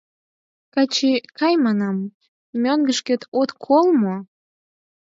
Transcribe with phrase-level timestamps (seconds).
[0.73, 1.97] Качи, кай, манам,
[2.61, 4.15] мӧҥгышкет, от кол мо?